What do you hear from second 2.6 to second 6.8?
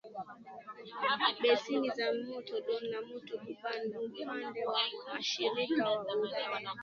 Don na mto Kuban Upande wa mashariki wa Ural